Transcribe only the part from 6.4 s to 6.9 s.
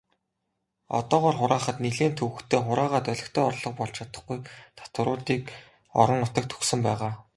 өгсөн